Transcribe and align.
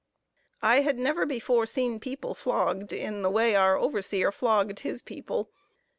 I 0.63 0.81
had 0.81 0.97
never 0.97 1.27
before 1.27 1.67
seen 1.67 1.99
people 1.99 2.33
flogged 2.33 2.91
in 2.91 3.21
the 3.21 3.29
way 3.29 3.55
our 3.55 3.77
overseer 3.77 4.31
flogged 4.31 4.79
his 4.79 5.03
people. 5.03 5.51